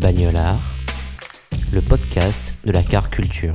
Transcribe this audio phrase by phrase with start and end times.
[0.00, 0.58] Bagnolard,
[1.74, 3.52] le podcast de la car culture.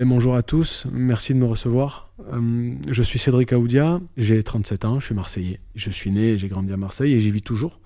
[0.00, 2.12] Bonjour à tous, merci de me recevoir.
[2.32, 5.58] Euh, je suis Cédric Aoudia, j'ai 37 ans, je suis marseillais.
[5.74, 7.80] Je suis né, j'ai grandi à Marseille et j'y vis toujours.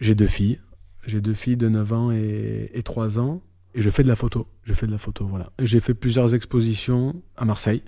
[0.00, 0.60] J'ai deux filles,
[1.06, 3.42] j'ai deux filles de 9 ans et, et 3 ans
[3.74, 4.46] et je fais de la photo.
[4.62, 5.52] Je fais de la photo, voilà.
[5.60, 7.82] J'ai fait plusieurs expositions à Marseille.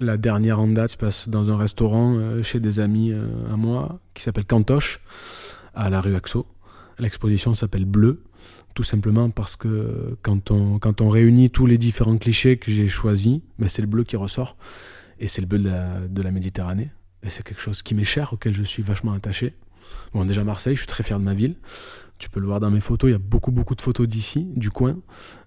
[0.00, 3.56] La dernière en date se passe dans un restaurant euh, chez des amis euh, à
[3.56, 5.00] moi qui s'appelle Cantoche
[5.74, 6.44] à la rue Axo.
[6.98, 8.22] L'exposition s'appelle Bleu
[8.78, 13.68] tout simplement parce que quand on, réunit tous les différents clichés que j'ai choisis, ben
[13.68, 14.56] c'est le bleu qui ressort.
[15.18, 16.90] Et c'est le bleu de la, Méditerranée.
[17.24, 19.54] Et c'est quelque chose qui m'est cher, auquel je suis vachement attaché.
[20.12, 21.56] Bon, déjà Marseille, je suis très fier de ma ville.
[22.18, 24.46] Tu peux le voir dans mes photos, il y a beaucoup, beaucoup de photos d'ici,
[24.54, 24.96] du coin.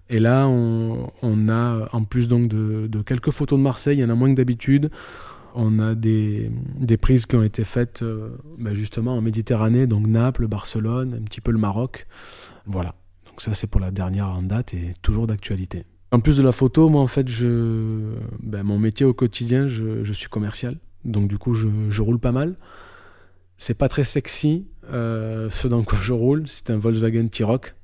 [0.10, 4.10] Et là, on, a, en plus donc de, quelques photos de Marseille, il y en
[4.10, 4.92] a moins que d'habitude.
[5.56, 10.08] On a des, des, prises qui ont été faites euh, ben justement en Méditerranée, donc
[10.08, 12.08] Naples, Barcelone, un petit peu le Maroc.
[12.66, 12.96] Voilà.
[13.28, 15.86] Donc ça, c'est pour la dernière en date et toujours d'actualité.
[16.12, 20.12] En plus de la photo, moi, en fait, je, ben, mon métier au quotidien, je,
[20.12, 20.78] suis commercial.
[21.06, 22.56] Donc du coup, je, roule pas mal.
[23.58, 26.44] C'est pas très sexy, euh, ce dans quoi je roule.
[26.48, 27.76] C'est un Volkswagen T-Roc.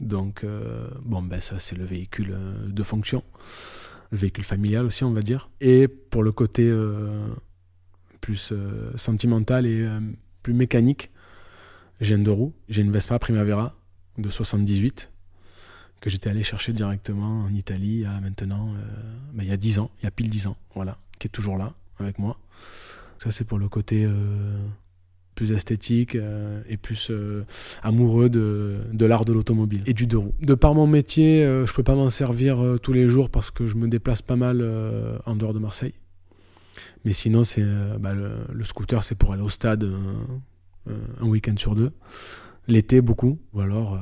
[0.00, 2.36] Donc, euh, bon, ben ça, c'est le véhicule
[2.68, 3.22] de fonction.
[4.12, 5.50] Le véhicule familial aussi, on va dire.
[5.60, 7.26] Et pour le côté euh,
[8.20, 10.00] plus euh, sentimental et euh,
[10.42, 11.10] plus mécanique,
[12.00, 12.52] j'ai une deux roues.
[12.68, 13.74] J'ai une Vespa Primavera
[14.18, 15.10] de 78
[16.00, 18.74] que j'étais allé chercher directement en Italie à maintenant,
[19.32, 21.30] ben, il y a 10 ans, il y a pile 10 ans, voilà, qui est
[21.30, 22.38] toujours là avec moi.
[23.20, 24.04] Ça c'est pour le côté
[25.34, 27.10] plus esthétique euh, et plus
[27.82, 30.34] amoureux de, de l'art de l'automobile et du deux roues.
[30.40, 33.76] De par mon métier, je peux pas m'en servir tous les jours parce que je
[33.76, 34.62] me déplace pas mal
[35.26, 35.94] en dehors de Marseille.
[37.04, 37.64] Mais sinon, c'est
[37.98, 39.88] bah, le, le, scooter, c'est pour aller au stade
[40.86, 41.90] un week-end sur deux
[42.68, 43.98] l'été beaucoup, ou alors euh,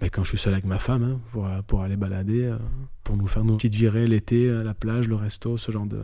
[0.00, 2.56] ben, quand je suis seul avec ma femme, hein, pour, pour, aller balader, euh,
[3.04, 6.00] pour nous faire nos petites virées l'été, la plage, le resto, ce genre de,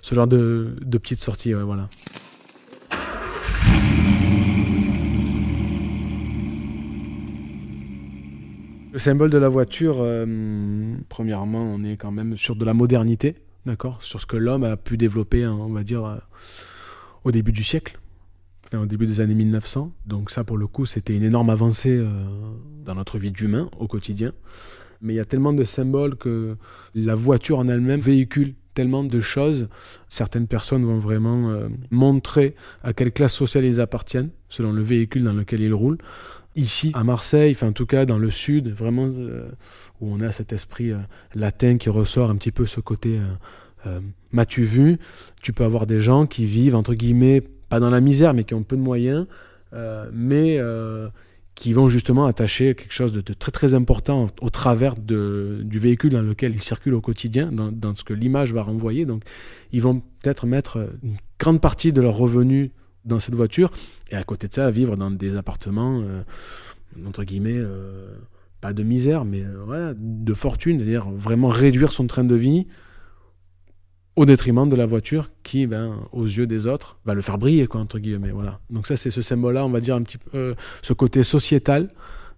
[0.00, 1.88] ce genre de, de petites sorties, ouais, voilà.
[8.92, 13.36] Le symbole de la voiture, euh, premièrement, on est quand même sur de la modernité,
[13.64, 16.16] d'accord, sur ce que l'homme a pu développer, hein, on va dire, euh,
[17.24, 17.98] au début du siècle
[18.72, 19.92] au début des années 1900.
[20.06, 22.06] Donc ça, pour le coup, c'était une énorme avancée euh,
[22.84, 24.32] dans notre vie d'humain au quotidien.
[25.02, 26.56] Mais il y a tellement de symboles que
[26.94, 29.68] la voiture en elle-même véhicule tellement de choses.
[30.06, 31.52] Certaines personnes vont vraiment
[31.90, 35.98] montrer à quelle classe sociale ils appartiennent, selon le véhicule dans lequel ils roulent.
[36.56, 39.48] Ici, à Marseille, enfin en tout cas dans le sud, vraiment euh,
[40.00, 40.92] où on a cet esprit
[41.34, 43.20] latin qui ressort un petit peu ce côté
[44.32, 44.98] m'as-tu vu?
[45.42, 48.54] Tu peux avoir des gens qui vivent, entre guillemets, pas dans la misère, mais qui
[48.54, 49.26] ont peu de moyens,
[49.72, 51.08] euh, mais euh,
[51.54, 55.78] qui vont justement attacher quelque chose de, de, très très important au travers de, du
[55.78, 59.06] véhicule dans lequel ils circulent au quotidien, dans, dans ce que l'image va renvoyer.
[59.06, 59.22] Donc
[59.72, 62.70] ils vont peut-être mettre une grande partie de leurs revenus
[63.04, 63.70] dans cette voiture,
[64.10, 66.22] et à côté de ça, vivre dans des appartements, euh,
[67.06, 68.14] entre guillemets, euh,
[68.60, 72.66] pas de misère, mais euh, voilà, de fortune, c'est-à-dire vraiment réduire son train de vie
[74.16, 77.66] au détriment de la voiture qui, ben, aux yeux des autres, va le faire briller,
[77.66, 78.32] quoi, entre guillemets.
[78.32, 78.60] Voilà.
[78.68, 81.90] Donc ça, c'est ce symbole-là, on va dire un petit peu, ce côté sociétal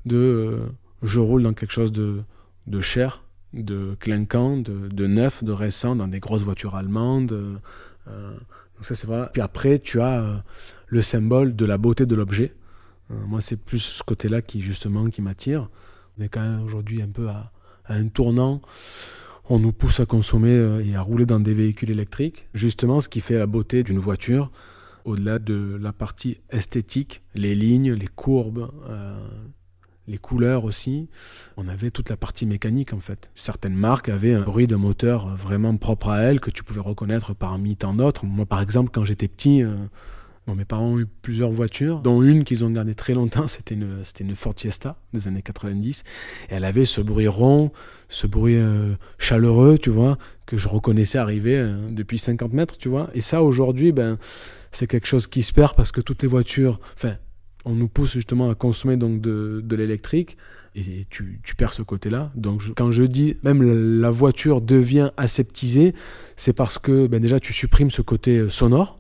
[0.04, 0.58] de
[1.02, 2.22] je roule dans quelque chose de,
[2.69, 7.60] de cher, de clinquant, de, de, neuf, de récent, dans des grosses voitures allemandes.
[8.82, 9.06] Euh, ça, c'est.
[9.32, 10.44] Puis après, tu as
[10.87, 12.55] le symbole de la beauté de l'objet.
[13.11, 15.69] moi, c'est plus ce côté-là qui, justement, qui m'attire.
[16.19, 17.52] On est quand même aujourd'hui un peu à,
[17.88, 18.61] un tournant
[19.49, 22.49] on nous pousse à consommer et à rouler dans des véhicules électriques.
[22.55, 24.50] Justement, ce qui fait la beauté d'une voiture,
[25.05, 29.19] Au-delà de la partie esthétique, les lignes, les courbes, euh,
[30.12, 31.09] les couleurs aussi,
[31.56, 33.31] on avait toute la partie mécanique en fait.
[33.35, 37.35] Certaines marques avaient un bruit de moteur vraiment propre à elles que tu pouvais reconnaître
[37.35, 38.26] parmi tant d'autres.
[38.26, 39.75] Moi par exemple quand j'étais petit, euh,
[40.55, 44.05] mes parents ont eu plusieurs voitures, dont une qu'ils ont gardée très longtemps, c'était une,
[44.05, 44.55] c'était une Ford
[45.14, 46.05] des années 90.
[46.50, 47.73] Et elle avait ce bruit rond,
[48.11, 52.91] ce bruit euh, chaleureux, tu vois, que je reconnaissais arriver euh, depuis 50 mètres, tu
[52.91, 53.09] vois.
[53.14, 54.19] Et ça, aujourd'hui, ben,
[54.73, 57.17] c'est quelque chose qui se perd parce que toutes les voitures, enfin,
[57.64, 60.37] on nous pousse justement à consommer donc de, de l'électrique
[60.75, 62.32] et tu, tu, perds ce côté-là.
[62.35, 63.62] Donc quand je dis même
[64.00, 65.94] la, voiture devient aseptisée,
[66.37, 68.97] c'est parce que ben déjà tu supprimes ce côté euh, sonore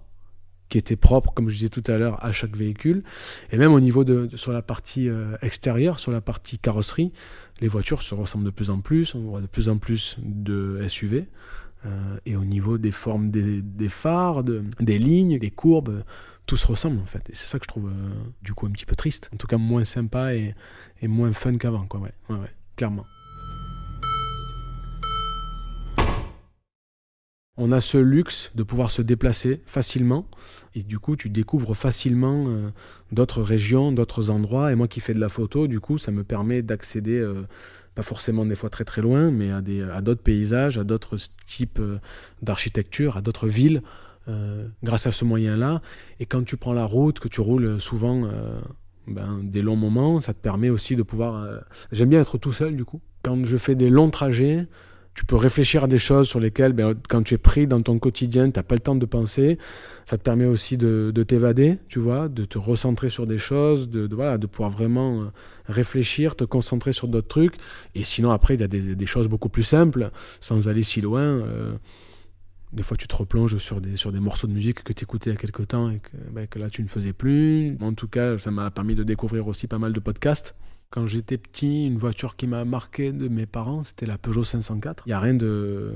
[0.68, 3.02] qui était propre, comme je disais tout à l'heure, à chaque véhicule.
[3.50, 7.12] Et même au niveau de, sur la partie euh, extérieure, sur la partie carrosserie,
[7.60, 9.14] les voitures se ressemblent de plus en plus.
[9.14, 11.26] On voit de plus en plus de SUV.
[11.84, 16.04] Euh, et au niveau des formes des, phares, de, des lignes, des courbes,
[16.46, 17.28] tout se ressemble en fait.
[17.30, 18.10] Et c'est ça que je trouve euh,
[18.42, 19.30] du coup un petit peu triste.
[19.34, 20.54] En tout cas moins sympa et,
[21.02, 22.00] moins fun qu'avant, quoi.
[22.00, 23.04] Ouais, ouais, clairement.
[27.58, 30.26] On a ce luxe de pouvoir se déplacer facilement
[30.74, 32.70] et du coup tu découvres facilement euh,
[33.10, 36.24] d'autres régions, d'autres endroits et moi qui fais de la photo, du coup ça me
[36.24, 37.20] permet d'accéder
[37.94, 41.16] pas forcément des fois très très loin mais à des à d'autres paysages, à d'autres
[41.46, 41.98] types euh,
[42.42, 43.82] d'architecture, à d'autres villes
[44.84, 45.82] grâce à ce moyen-là
[46.20, 48.30] et quand tu prends la route, que tu roules souvent
[49.08, 51.60] ben, des longs moments, ça te permet aussi de pouvoir
[51.90, 53.00] j'aime bien être tout seul du coup.
[53.24, 54.68] Quand je fais des longs trajets,
[55.14, 57.98] tu peux réfléchir à des choses sur lesquelles, ben, quand tu es pris dans ton
[57.98, 59.58] quotidien, tu n'as pas le temps de penser.
[60.06, 64.08] Ça te permet aussi de, t'évader, tu vois, de te recentrer sur des choses, de,
[64.14, 65.26] voilà, de pouvoir vraiment euh,
[65.66, 67.56] réfléchir, te concentrer sur d'autres trucs.
[67.94, 70.10] Et sinon, après, il y a des, choses beaucoup plus simples,
[70.40, 71.22] sans aller si loin.
[71.22, 71.72] Euh,
[72.72, 75.28] des fois, tu te replonges sur des, sur des morceaux de musique que tu écoutais
[75.28, 77.76] il y a quelques temps et que, ben, que là, tu ne faisais plus.
[77.82, 80.54] En tout cas, ça m'a permis de découvrir aussi pas mal de podcasts.
[80.92, 85.04] Quand j'étais petit, une voiture qui m'a marqué de mes parents, c'était la Peugeot 504.
[85.06, 85.92] Il n'y a rien de,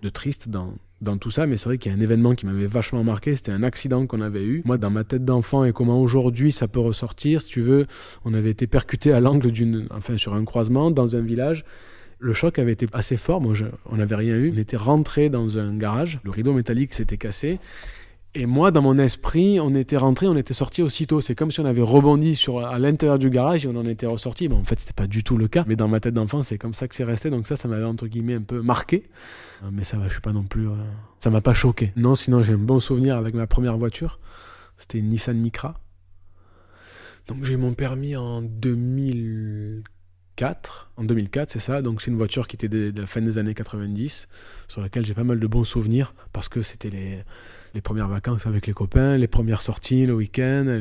[0.00, 0.72] de triste dans,
[1.02, 3.34] dans tout ça, mais c'est vrai qu'il y a un événement qui m'avait vachement marqué,
[3.34, 4.62] c'était un accident qu'on avait eu.
[4.64, 7.86] Moi, dans ma tête d'enfant et comment aujourd'hui ça peut ressortir, si tu veux,
[8.24, 11.66] on avait été percuté à l'angle d'une, enfin sur un croisement dans un village.
[12.18, 13.52] Le choc avait été assez fort, moi
[13.90, 14.52] on n'avait rien eu.
[14.54, 17.58] On était rentré dans un garage, le rideau métallique s'était cassé
[18.34, 21.20] et moi, dans mon esprit, on était rentré, on était sorti aussitôt.
[21.20, 24.06] C'est comme si on avait rebondi sur, à l'intérieur du garage et on en était
[24.06, 24.48] ressorti.
[24.48, 25.64] Mais en fait, c'était pas du tout le cas.
[25.66, 27.28] Mais dans ma tête d'enfant, c'est comme ça que c'est resté.
[27.28, 29.10] Donc ça, ça m'avait entre guillemets un peu marqué.
[29.64, 30.68] Euh, mais ça va, je suis pas non plus.
[30.68, 30.74] Euh,
[31.18, 31.92] ça m'a pas choqué.
[31.96, 34.20] Non, sinon j'ai un bon souvenir avec ma première voiture.
[34.76, 35.80] C'était une Nissan Micra.
[37.26, 38.42] Donc j'ai mon permis en
[40.40, 40.90] 2004.
[40.96, 41.82] En 2004, c'est ça.
[41.82, 44.28] Donc c'est une voiture qui était de la fin des années 90,
[44.68, 47.24] sur laquelle j'ai pas mal de bons souvenirs parce que c'était les
[47.74, 50.80] les premières vacances avec les copains, les premières sorties le week-end.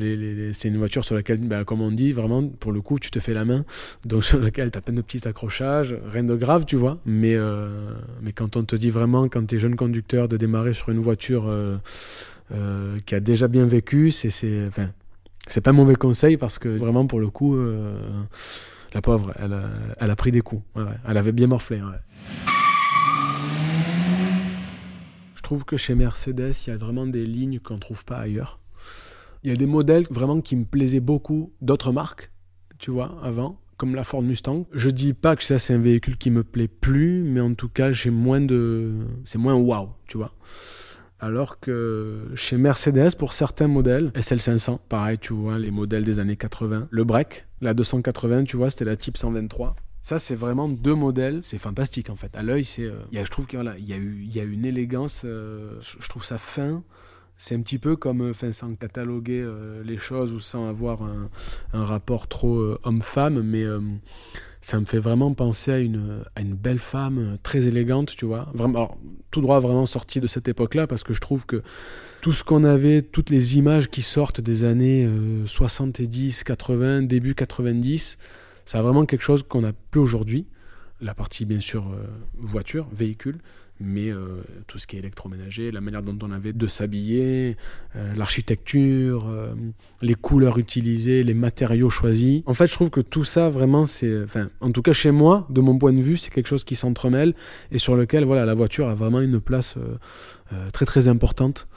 [0.54, 3.20] c'est une voiture sur laquelle, ben, comme on dit, vraiment, pour le coup, tu te
[3.20, 3.64] fais la main.
[4.06, 6.98] Donc sur laquelle tu as plein de petits accrochages, rien de grave, tu vois.
[7.06, 7.92] Mais, euh,
[8.22, 11.00] mais quand on te dit vraiment, quand tu es jeune conducteur, de démarrer sur une
[11.00, 11.78] voiture euh,
[12.52, 14.90] euh, qui a déjà bien vécu, c'est, c'est, enfin,
[15.48, 17.56] c'est pas mauvais conseil parce que vraiment, pour le coup,
[18.94, 19.64] la pauvre, elle a,
[20.00, 20.64] elle a pris des coups.
[21.08, 21.82] elle avait bien morflé.
[25.36, 28.18] Je trouve que chez Mercedes, il y a vraiment des lignes qu'on ne trouve pas
[28.18, 28.60] ailleurs.
[29.44, 32.32] Il y a des modèles vraiment qui me plaisaient beaucoup d'autres marques,
[32.78, 34.66] tu vois, avant, comme la Ford Mustang.
[34.74, 37.70] Je dis pas que ça c'est un véhicule qui me plaît plus, mais en tout
[37.70, 38.92] cas, j'ai moins de
[39.24, 40.34] c'est moins waouh, tu vois.
[41.20, 46.38] Alors que chez Mercedes, pour certains modèles, SL500, pareil, tu vois, les modèles des années
[46.38, 49.76] 80, le break, la 280, tu vois, c'était la Type 123.
[50.02, 51.44] Ça, c'est vraiment deux modèles.
[51.44, 52.36] C'est fantastique, en fait.
[52.36, 55.24] À l'œil, c'est, euh, je trouve qu'il y a une élégance.
[55.26, 56.84] Euh, je, trouve ça fin.
[57.42, 59.48] C'est un petit peu comme, euh, sans cataloguer
[59.84, 61.30] les choses ou sans avoir un,
[61.84, 63.66] rapport trop homme-femme, mais
[64.62, 68.50] ça me fait vraiment penser à une, belle femme très élégante, tu vois.
[68.54, 68.98] Vraiment,
[69.32, 71.64] tout droit vraiment sorti de cette époque-là, parce que je trouve que
[72.22, 75.10] tout ce qu'on avait, toutes les images qui sortent des années
[75.46, 78.18] 70, 80, début 90,
[78.70, 80.46] c'est vraiment quelque chose qu'on n'a plus aujourd'hui.
[81.02, 82.06] La partie, bien sûr, euh,
[82.38, 83.40] voiture, véhicule,
[83.80, 87.58] mais euh, tout ce qui est électroménager, la manière dont on avait de s'habiller,
[87.96, 89.28] euh, l'architecture,
[90.02, 92.44] les couleurs utilisées, les matériaux choisis.
[92.46, 95.48] En fait, je trouve que tout ça, vraiment, c'est, enfin, en tout cas chez moi,
[95.50, 97.34] de mon point de vue, c'est quelque chose qui s'entremêle
[97.72, 99.78] et sur lequel, voilà, la voiture a vraiment une place
[100.74, 101.68] très très importante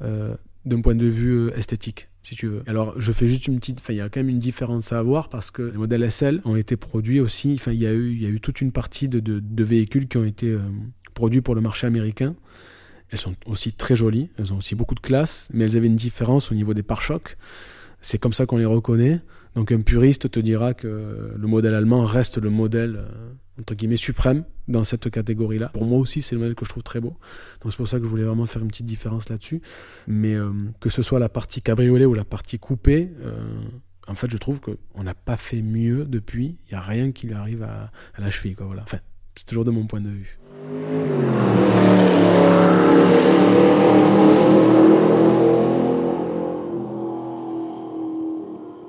[0.00, 2.62] d'un point de vue esthétique si tu veux.
[2.66, 3.80] Alors, je fais juste une petite.
[3.80, 6.40] Enfin, il y a quand même une différence à avoir parce que les modèles SL
[6.44, 7.54] ont été produits aussi.
[7.58, 10.16] Enfin, il y a eu, y a eu toute une partie de, de, véhicules qui
[10.16, 10.60] ont été euh,
[11.10, 12.34] produits pour le marché américain.
[13.10, 15.96] Elles sont aussi très jolies, elles ont aussi beaucoup de classe, mais elles avaient une
[15.96, 17.36] différence au niveau des pare-chocs.
[18.00, 19.20] C'est comme ça qu'on les reconnaît.
[19.56, 23.96] Donc un puriste te dira que le modèle allemand reste le modèle euh, entre guillemets
[23.96, 25.70] suprême dans cette catégorie-là.
[25.70, 27.16] Pour moi aussi, c'est le modèle que je trouve très beau.
[27.60, 29.60] Donc c'est pour ça que je voulais vraiment faire une petite différence là-dessus.
[30.06, 33.60] Mais euh, que ce soit la partie cabriolet ou la partie coupée, euh,
[34.06, 36.58] en fait, je trouve qu'on n'a pas fait mieux depuis.
[36.66, 38.56] Il n'y a rien qui lui arrive à, la cheville.
[38.56, 38.82] Quoi, voilà.
[38.82, 38.98] Enfin,
[39.34, 40.38] c'est toujours de mon point de vue.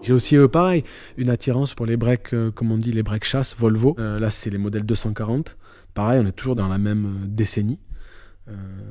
[0.02, 0.84] J'ai aussi, euh, pareil,
[1.18, 3.96] une attirance pour les breaks, euh, comme on dit, les breaks chasse Volvo.
[4.00, 5.58] Euh, là, c'est les modèles 240.
[5.94, 7.80] Pareil, on est toujours dans la même décennie.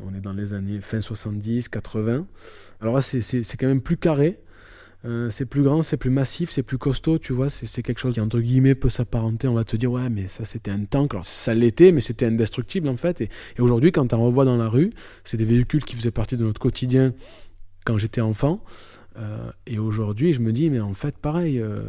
[0.06, 2.26] on est dans les années fin 70, 80.
[2.80, 4.40] Alors là, c'est quand même plus carré.
[5.30, 7.48] C'est plus grand, c'est plus massif, c'est plus costaud, tu vois.
[7.48, 9.48] C'est quelque chose qui, entre guillemets, peut s'apparenter.
[9.48, 11.14] On va te dire, ouais, mais ça, c'était un tank.
[11.14, 13.22] Alors, ça l'était, mais c'était indestructible, en fait.
[13.22, 14.90] Et, aujourd'hui, quand on revoit dans la rue,
[15.24, 17.14] c'est des véhicules qui faisaient partie de notre quotidien
[17.86, 18.62] quand j'étais enfant.
[19.16, 21.82] Euh, et aujourd'hui, je me dis, mais en fait, pareil, euh,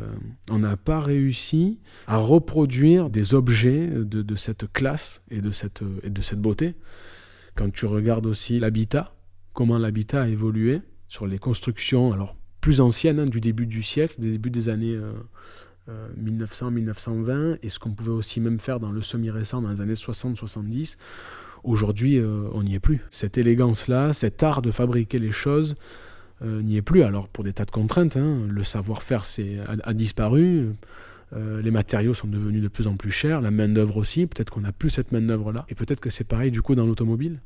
[0.50, 6.10] on n'a pas réussi à reproduire des objets de, cette classe et de cette, et
[6.10, 6.76] de cette beauté.
[7.56, 9.14] Quand tu regardes aussi l'habitat,
[9.54, 14.16] comment l'habitat a évolué sur les constructions, alors plus anciennes hein, du début du siècle,
[14.20, 14.98] des débuts des années
[16.24, 19.96] 1900-1920, euh, et ce qu'on pouvait aussi même faire dans le semi-récent, dans les années
[19.96, 20.98] 60-70.
[21.64, 22.20] Aujourd'hui,
[22.54, 23.02] on n'y est plus.
[23.12, 25.76] Cette élégance-là, cet art de fabriquer les choses,
[26.44, 27.04] euh, n'y est plus.
[27.04, 29.24] Alors pour des tas de contraintes, hein, le savoir-faire
[29.84, 30.70] a, disparu.
[31.34, 34.26] Euh, les matériaux sont devenus de plus en plus chers, la main-d'œuvre aussi.
[34.26, 35.66] Peut-être qu'on n'a plus cette main-d'œuvre-là.
[35.70, 37.40] Et peut-être que c'est pareil du coup dans l'automobile.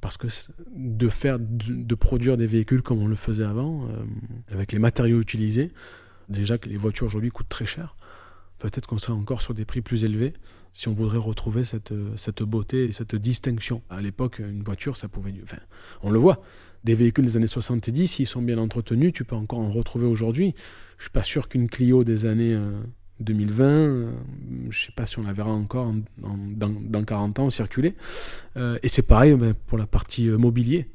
[0.00, 0.28] Parce que
[0.74, 4.04] de faire, de, produire des véhicules comme on le faisait avant, euh,
[4.50, 5.72] avec les matériaux utilisés,
[6.28, 7.96] déjà que les voitures aujourd'hui coûtent très cher,
[8.58, 10.32] peut-être qu'on serait encore sur des prix plus élevés
[10.72, 13.82] si on voudrait retrouver cette, cette beauté et cette distinction.
[13.90, 15.34] À l'époque, une voiture, ça pouvait...
[15.42, 15.58] Enfin,
[16.02, 16.42] on le voit,
[16.84, 20.54] des véhicules des années 70, s'ils sont bien entretenus, tu peux encore en retrouver aujourd'hui.
[20.96, 22.82] Je suis pas sûr qu'une Clio des années 2020, euh,
[23.28, 24.10] euh,
[24.70, 27.94] je sais pas si on la verra encore dans, 40 ans circuler.
[28.56, 30.86] Euh, et c'est pareil ben, pour la partie mobilier.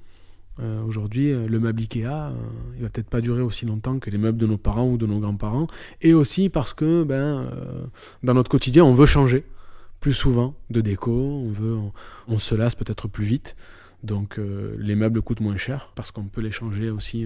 [0.87, 2.31] Aujourd'hui, le meuble Ikea,
[2.77, 5.05] il va peut-être pas durer aussi longtemps que les meubles de nos parents ou de
[5.05, 5.67] nos grands-parents.
[6.01, 7.51] Et aussi parce que ben,
[8.23, 9.43] dans notre quotidien, on veut changer
[9.99, 11.77] plus souvent de déco, on, veut,
[12.27, 13.57] on se lasse peut-être plus vite.
[14.03, 17.25] Donc euh, les meubles coûtent moins cher parce qu'on peut les changer aussi.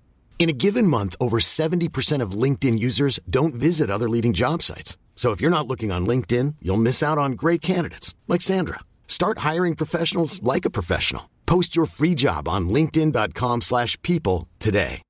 [0.41, 4.97] In a given month, over 70% of LinkedIn users don't visit other leading job sites.
[5.15, 8.79] So if you're not looking on LinkedIn, you'll miss out on great candidates like Sandra.
[9.07, 11.29] Start hiring professionals like a professional.
[11.45, 15.03] Post your free job on linkedin.com/people today.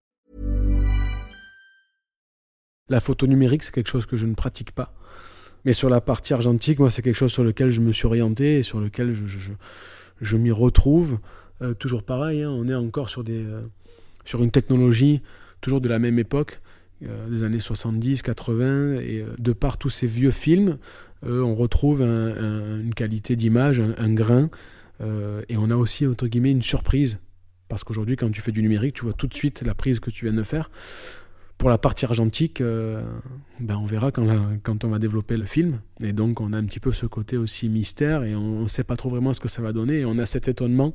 [2.90, 4.94] La photo numérique, c'est quelque chose que je ne pratique pas.
[5.64, 8.58] Mais sur la partie argentique, moi, c'est quelque chose sur lequel je me suis orienté
[8.58, 9.54] et sur lequel je,
[10.20, 11.20] je, m'y retrouve.
[11.62, 13.62] Euh, toujours pareil, hein, on est encore sur des euh,
[14.26, 15.22] sur une technologie
[15.62, 16.60] toujours de la même époque,
[17.04, 20.78] euh, des années 70, 80, et euh, de par tous ces vieux films,
[21.26, 24.50] euh, on retrouve une qualité d'image, un, grain,
[25.50, 27.20] et on a aussi, entre guillemets, une surprise.
[27.70, 30.12] Parce qu'aujourd'hui, quand tu fais du numérique, tu vois tout de suite la prise que
[30.12, 30.70] tu viens de faire.
[31.58, 34.28] Pour la partie argentique, ben on verra quand,
[34.62, 35.80] quand, on va développer le film.
[36.04, 38.84] Et donc, on a un petit peu ce côté aussi mystère, et on ne sait
[38.84, 40.94] pas trop vraiment ce que ça va donner, et on a cet étonnement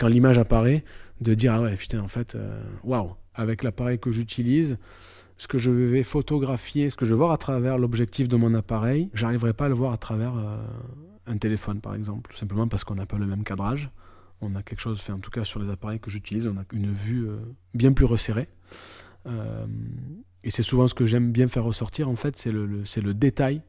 [0.00, 0.82] quand l'image apparaît,
[1.20, 4.78] de dire ah ouais putain en fait euh, waouh avec l'appareil que j'utilise,
[5.36, 8.54] ce que je vais photographier, ce que je vais voir à travers l'objectif de mon
[8.54, 10.56] appareil, j'arriverai pas à le voir à travers euh,
[11.26, 13.90] un téléphone par exemple, simplement parce qu'on n'a pas le même cadrage.
[14.42, 16.64] On a quelque chose, fait en tout cas sur les appareils que j'utilise, on a
[16.72, 17.36] une vue euh,
[17.74, 18.48] bien plus resserrée.
[19.26, 23.12] et c'est souvent ce que j'aime bien faire ressortir en fait, c'est le, c'est le
[23.12, 23.60] détail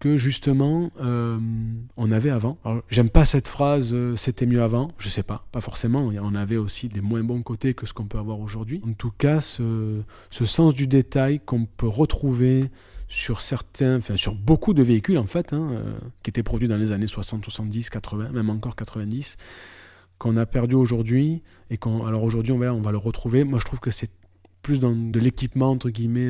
[0.00, 1.38] que justement euh,
[1.96, 2.58] on avait avant.
[2.88, 6.10] J'aime pas cette phrase euh, c'était mieux avant, je sais pas, pas forcément.
[6.22, 8.80] On avait aussi des moins bons côtés que ce qu'on peut avoir aujourd'hui.
[8.86, 10.00] En tout cas, ce,
[10.30, 12.70] ce sens du détail qu'on peut retrouver
[13.08, 16.76] sur certains, enfin sur beaucoup de véhicules en fait, hein, euh, qui étaient produits dans
[16.76, 19.36] les années 60, 70, 80, même encore 90,
[20.18, 23.44] qu'on a perdu aujourd'hui et qu'on, alors aujourd'hui on va, on va le retrouver.
[23.44, 24.10] Moi je trouve que c'est
[24.62, 26.28] plus dans de l'équipement entre guillemets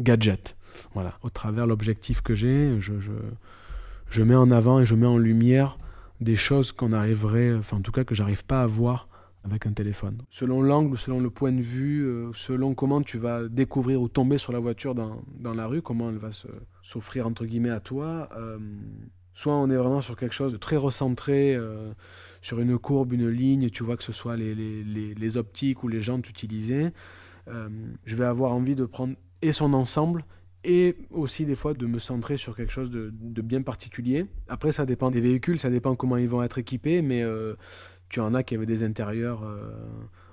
[0.00, 0.56] gadget.
[0.94, 2.94] Voilà, au travers l'objectif que j'ai, je,
[4.10, 5.78] je, mets en avant et je mets en lumière
[6.20, 9.08] des choses qu'on arriverait, enfin en tout cas que j'arrive pas à voir
[9.44, 10.18] avec un téléphone.
[10.30, 14.38] Selon l'angle, selon le point de vue, euh, selon comment tu vas découvrir ou tomber
[14.38, 16.30] sur la voiture dans, dans la rue, comment elle va
[16.82, 18.30] s'offrir entre guillemets à toi.
[18.38, 18.58] Euh,
[19.34, 21.92] soit on est vraiment sur quelque chose de très recentré, euh,
[22.40, 25.88] sur une courbe, une ligne, tu vois que ce soit les, les, les optiques ou
[25.88, 26.90] les jantes utilisées.
[27.46, 30.24] je vais avoir envie de prendre et son ensemble
[30.64, 33.10] et aussi des fois de me centrer sur quelque chose de,
[33.42, 34.24] bien particulier.
[34.48, 37.54] Après, ça dépend des véhicules, ça dépend comment ils vont être équipés, mais euh,
[38.08, 39.70] tu en as qui avaient des intérieurs euh,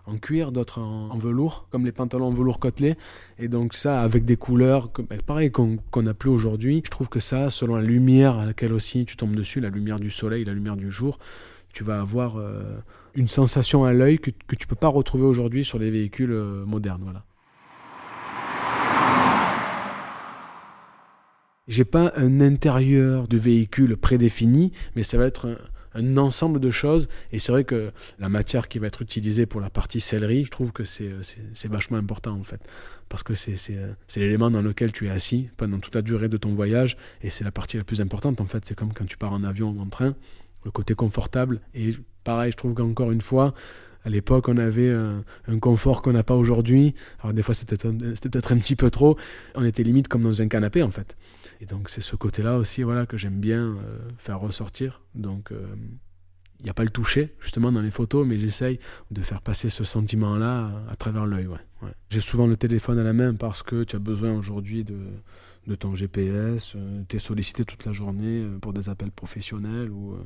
[0.05, 2.95] en cuir, d'autres en, velours, comme les pantalons en velours côtelé.
[3.37, 7.19] Et donc ça, avec des couleurs, ben, pareil qu'on n'a plus aujourd'hui, je trouve que
[7.19, 10.53] ça, selon la lumière à laquelle aussi tu tombes dessus, la lumière du soleil, la
[10.53, 11.19] lumière du jour,
[11.73, 12.63] tu vas avoir euh,
[13.15, 16.33] une sensation à l'œil que, que tu peux pas retrouver aujourd'hui sur les véhicules
[16.65, 17.01] modernes.
[17.03, 17.25] Voilà.
[21.67, 25.59] J'ai pas un intérieur de véhicule prédéfini, mais ça va être
[25.93, 27.07] un, ensemble de choses.
[27.31, 30.49] Et c'est vrai que la matière qui va être utilisée pour la partie sellerie, je
[30.49, 31.11] trouve que c'est
[31.65, 32.61] vachement important en fait.
[33.09, 33.59] Parce que c'est
[34.15, 36.97] l'élément dans lequel tu es assis pendant toute la durée de ton voyage.
[37.21, 38.65] Et c'est la partie la plus importante en fait.
[38.65, 40.15] C'est comme quand tu pars en avion ou en train,
[40.65, 41.61] le côté confortable.
[41.75, 43.53] Et pareil, je trouve qu'encore une fois,
[44.03, 46.95] à l'époque, on avait un, confort qu'on n'a pas aujourd'hui.
[47.19, 49.17] Alors des fois, c'était peut-être un petit peu trop.
[49.55, 51.17] On était limite comme dans un canapé, en fait.
[51.59, 55.01] Et donc, c'est ce côté-là aussi voilà, que j'aime bien euh, faire ressortir.
[55.13, 55.67] Donc, euh,
[56.59, 58.79] il n'y a pas le toucher, justement, dans les photos, mais j'essaye
[59.11, 61.47] de faire passer ce sentiment-là à, travers l'œil.
[61.47, 65.75] Ouais, J'ai souvent le téléphone à la main parce que tu as besoin aujourd'hui de,
[65.75, 70.17] ton GPS, euh, tu es sollicité toute la journée pour des appels professionnels ou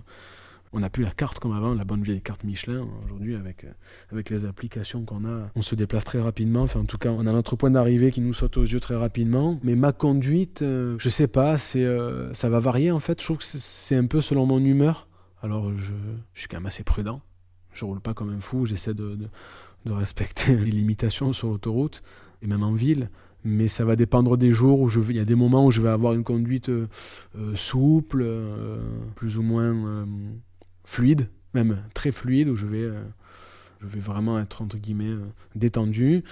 [0.75, 2.85] on n'a plus la carte comme avant, la bonne vieille carte Michelin.
[3.05, 3.71] Aujourd'hui, avec, euh,
[4.11, 6.63] avec les applications qu'on a, on se déplace très rapidement.
[6.63, 8.95] Enfin, en tout cas, on a notre point d'arrivée qui nous saute aux yeux très
[8.95, 9.57] rapidement.
[9.63, 13.21] Mais ma conduite, euh, je sais pas, c'est, euh, ça va varier en fait.
[13.21, 15.07] Je trouve que c'est un peu selon mon humeur.
[15.41, 15.93] Alors, je,
[16.33, 17.21] suis quand même assez prudent.
[17.73, 18.65] Je roule pas comme un fou.
[18.65, 19.17] J'essaie de,
[19.85, 22.03] de, respecter les limitations sur l'autoroute
[22.41, 23.09] et même en ville
[23.47, 25.79] mais ça va dépendre des jours où je il y a des moments où je
[25.79, 26.71] vais avoir une conduite
[27.53, 28.25] souple,
[29.15, 30.07] plus ou moins
[30.85, 33.03] fluide, même très fluide, où je vais, euh,
[33.81, 36.23] je vais vraiment être entre guillemets euh, détendu.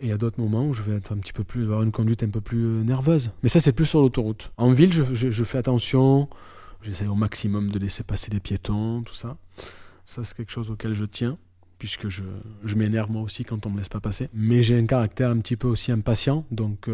[0.00, 1.82] Et il y a d'autres moments où je vais être un petit peu plus, avoir
[1.82, 3.30] une conduite un peu plus euh, nerveuse.
[3.42, 4.52] Mais ça, c'est plus sur l'autoroute.
[4.56, 6.28] En ville, je, je, fais attention.
[6.82, 9.36] J'essaie au maximum de laisser passer les piétons, tout ça.
[10.04, 11.38] Ça, c'est quelque chose auquel je tiens,
[11.78, 12.24] puisque je,
[12.64, 14.28] je m'énerve moi aussi quand on me laisse pas passer.
[14.34, 16.88] Mais j'ai un caractère un petit peu aussi impatient, donc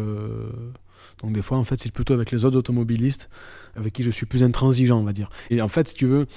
[1.21, 3.29] donc des fois, en fait, c'est plutôt avec les autres automobilistes
[3.75, 5.29] avec qui je suis plus intransigeant, on va dire.
[5.49, 6.27] Et en fait, si tu veux,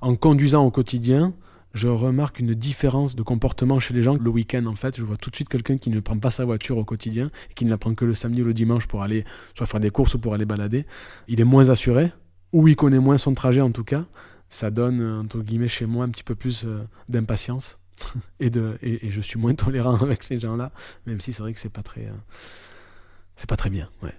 [0.00, 1.34] en conduisant au quotidien,
[1.74, 4.16] je remarque une différence de comportement chez les gens.
[4.16, 6.44] Le week-end, en fait, je vois tout de suite quelqu'un qui ne prend pas sa
[6.44, 9.02] voiture au quotidien, et qui ne la prend que le samedi ou le dimanche pour
[9.02, 9.24] aller
[9.56, 10.86] soit faire des courses ou pour aller balader.
[11.28, 12.12] Il est moins assuré,
[12.52, 14.04] ou il connaît moins son trajet en tout cas.
[14.48, 17.78] Ça donne, entre guillemets, chez moi un petit peu plus euh, d'impatience.
[18.40, 20.72] et, de, et, je suis moins tolérant avec ces gens-là,
[21.06, 22.06] même si c'est vrai que c'est pas très...
[22.06, 22.12] Euh,
[23.40, 23.88] c'est pas très bien.
[24.02, 24.12] Ouais.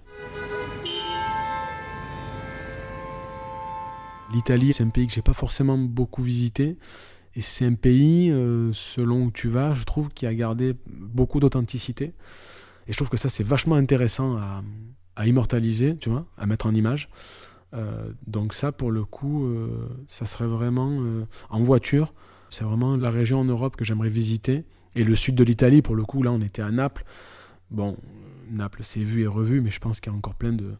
[4.34, 6.77] L'Italie, c'est un pays que j'ai pas forcément beaucoup visité.
[7.36, 11.39] Et c'est un pays, euh, selon où tu vas, je trouve, qui a gardé beaucoup
[11.39, 12.15] d'authenticité.
[12.88, 14.63] Et je trouve que ça, c'est vachement intéressant à,
[15.27, 17.07] immortaliser, tu vois, à mettre en image.
[17.75, 20.99] Euh, donc ça, pour le coup, euh, ça serait vraiment
[21.51, 22.15] en voiture.
[22.49, 24.65] C'est vraiment la région en Europe que j'aimerais visiter.
[24.95, 27.05] Et le sud de l'Italie, pour le coup, là, on était à Naples.
[27.69, 27.97] Bon,
[28.51, 30.73] Naples, c'est vu et revu, mais je pense qu'il y a encore plein de,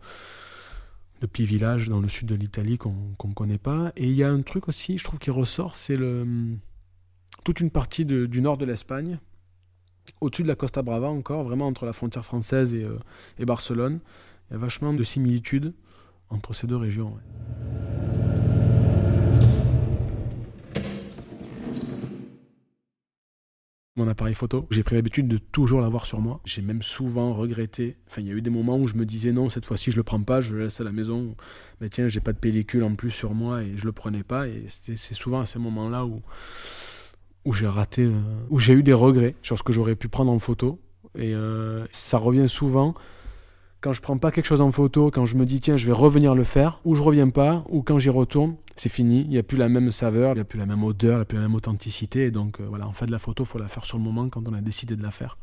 [1.20, 3.92] petits villages dans le sud de l'Italie qu'on ne connaît pas.
[3.96, 5.98] Et il y a un truc aussi, je trouve, qui ressort, c'est
[7.44, 9.20] toute une partie du nord de l'Espagne,
[10.20, 12.98] au-dessus de la Costa Brava encore, vraiment entre la frontière française et, euh,
[13.38, 14.00] et Barcelone.
[14.50, 15.74] Il y a vachement de similitudes
[16.30, 17.18] entre ces deux régions.
[23.96, 24.68] Mon appareil photo.
[24.72, 26.40] J'ai pris l'habitude de toujours l'avoir sur moi.
[26.46, 27.98] J'ai même souvent regretté.
[28.08, 29.98] Enfin, il y a eu des moments où je me disais non, cette fois-ci je
[29.98, 31.36] le prends pas, je le laisse à la maison.
[31.82, 34.48] Mais tiens, j'ai pas de pellicule en plus sur moi et je le prenais pas.
[34.48, 36.22] Et c'est souvent à ces moments-là où,
[37.46, 40.32] où j'ai raté, euh, où j'ai eu des regrets sur ce que j'aurais pu prendre
[40.32, 40.80] en photo.
[41.16, 42.96] Et euh, ça revient souvent
[43.82, 45.92] Quand je prends pas quelque chose en photo, quand je me dis tiens, je vais
[45.92, 49.22] revenir le faire, ou je reviens pas, ou quand j'y retourne, c'est fini.
[49.22, 51.18] Il n'y a plus la même saveur, il n'y a plus la même odeur, il
[51.18, 52.30] n'y a plus la même authenticité.
[52.30, 54.54] Donc euh, voilà, en fait, la photo, faut la faire sur le moment quand on
[54.54, 55.36] a décidé de la faire.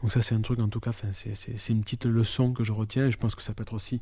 [0.00, 3.08] Donc ça, c'est un truc, en tout cas, c'est une petite leçon que je retiens.
[3.08, 4.00] Et je pense que ça peut être aussi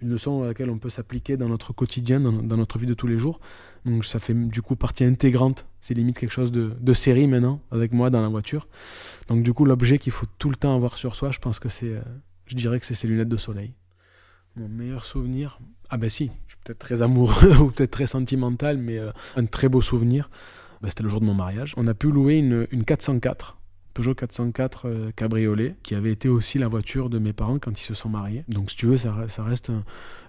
[0.00, 3.06] une leçon à laquelle on peut s'appliquer dans notre quotidien, dans, notre vie de tous
[3.06, 3.38] les jours.
[3.84, 5.66] Donc ça fait du coup partie intégrante.
[5.80, 8.66] C'est limite quelque chose de, de, série maintenant, avec moi dans la voiture.
[9.28, 11.68] Donc du coup, l'objet qu'il faut tout le temps avoir sur soi, je pense que
[11.68, 12.02] c'est, euh,
[12.52, 13.72] je dirais que c'est ces lunettes de soleil.
[14.56, 18.76] Mon meilleur souvenir, ah ben si, je suis peut-être très amoureux ou peut-être très sentimental,
[18.76, 20.30] mais euh, un très beau souvenir,
[20.82, 21.72] ben, c'était le jour de mon mariage.
[21.78, 23.56] On a pu louer une, une 404
[23.94, 27.84] Peugeot 404 euh, cabriolet, qui avait été aussi la voiture de mes parents quand ils
[27.84, 28.44] se sont mariés.
[28.48, 29.70] Donc si tu veux, ça, reste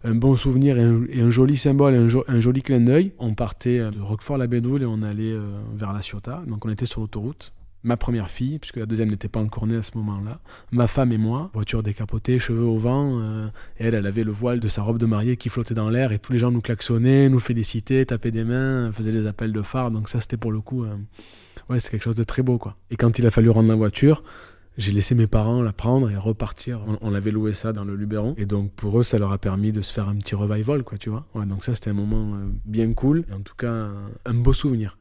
[0.03, 3.13] un, bon souvenir et un, joli symbole, un, un, joli clin d'œil.
[3.19, 6.43] On partait de Roquefort-la-Bédoule et on allait euh, vers La Ciotat.
[6.47, 9.75] Donc on était sur l'autoroute ma première fille, puisque la deuxième n'était pas encore née
[9.75, 10.39] à ce moment-là,
[10.71, 14.31] ma femme et moi, voiture décapotée, cheveux au vent, euh, et elle, elle avait le
[14.31, 16.61] voile de sa robe de mariée qui flottait dans l'air, et tous les gens nous
[16.61, 20.51] klaxonnaient, nous félicitaient, tapaient des mains, faisaient des appels de phare, donc ça c'était pour
[20.51, 20.95] le coup, euh,
[21.69, 22.77] ouais, c'est quelque chose de très beau, quoi.
[22.89, 24.23] Et quand il a fallu rendre la voiture,
[24.77, 26.83] j'ai laissé mes parents la prendre et repartir.
[27.01, 28.33] On, avait loué ça dans le Luberon.
[28.37, 30.97] Et donc, pour eux, ça leur a permis de se faire un petit revival, quoi,
[30.97, 31.27] tu vois.
[31.35, 33.23] Ouais, donc ça, c'était un moment euh, bien cool.
[33.29, 33.89] Et en tout cas,
[34.25, 34.97] un beau souvenir.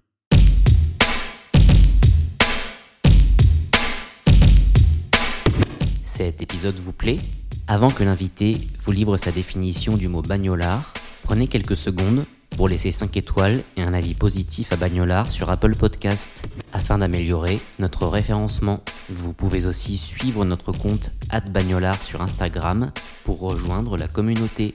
[6.14, 7.18] Cet épisode vous plaît
[7.66, 12.92] Avant que l'invité vous livre sa définition du mot bagnolard, prenez quelques secondes pour laisser
[12.92, 16.44] 5 étoiles et un avis positif à Bagnolard sur Apple Podcast
[16.74, 18.80] afin d'améliorer notre référencement.
[19.08, 21.12] Vous pouvez aussi suivre notre compte
[21.50, 22.92] @bagnolard sur Instagram
[23.24, 24.74] pour rejoindre la communauté.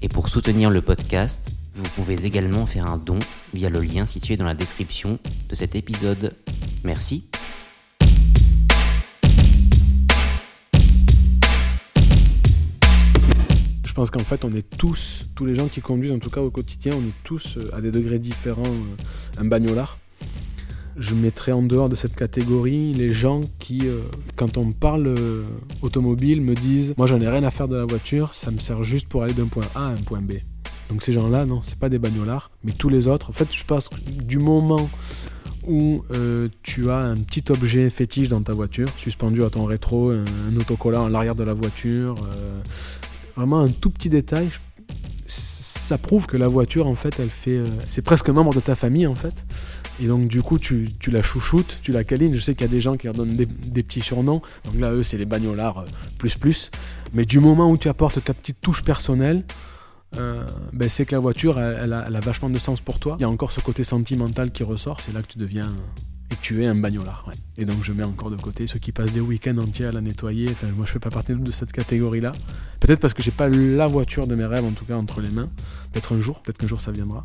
[0.00, 3.18] Et pour soutenir le podcast, vous pouvez également faire un don
[3.52, 5.18] via le lien situé dans la description
[5.50, 6.34] de cet épisode.
[6.82, 7.28] Merci
[13.98, 16.52] pense qu'en fait, on est tous, tous les gens qui conduisent, en tout cas au
[16.52, 19.98] quotidien, on est tous euh, à des degrés différents euh, un bagnolard.
[20.96, 23.98] Je mettrais en dehors de cette catégorie les gens qui, euh,
[24.36, 25.16] quand on parle
[25.82, 28.84] automobile, me disent Moi, j'en ai rien à faire de la voiture, ça me sert
[28.84, 30.34] juste pour aller d'un point A à un point B.
[30.90, 33.30] Donc ces gens-là, non, c'est pas des bagnolards, mais tous les autres.
[33.30, 34.88] En fait, je pense que du moment
[35.66, 36.04] où
[36.62, 40.24] tu as un petit objet fétiche dans ta voiture, suspendu à ton rétro, un,
[40.56, 42.14] autocollant à l'arrière de la voiture,
[43.38, 44.48] vraiment un tout petit détail,
[45.26, 47.58] ça prouve que la voiture, en fait, elle fait.
[47.58, 49.46] Euh, c'est presque membre de ta famille, en fait.
[50.02, 52.34] Et donc, du coup, tu, la chouchoutes, tu la câlines.
[52.34, 54.42] Je sais qu'il y a des gens qui leur donnent des, petits surnoms.
[54.64, 55.84] Donc là, eux, c'est les bagnolards euh,
[56.18, 56.70] plus plus.
[57.14, 59.44] Mais du moment où tu apportes ta petite touche personnelle,
[60.16, 63.16] euh, ben, c'est que la voiture, a, elle, a, vachement de sens pour toi.
[63.18, 65.00] Il y a encore ce côté sentimental qui ressort.
[65.00, 65.72] C'est là que tu deviens
[66.30, 67.30] et tu es un bagnolard.
[67.56, 70.00] Et donc je mets encore de côté ceux qui passent des week-ends entiers à la
[70.00, 70.48] nettoyer.
[70.50, 72.32] Enfin, moi je fais pas partie de cette catégorie-là.
[72.80, 75.30] Peut-être parce que j'ai pas la voiture de mes rêves en tout cas entre les
[75.30, 75.48] mains.
[75.92, 77.24] Peut-être un jour, peut-être qu'un jour ça viendra.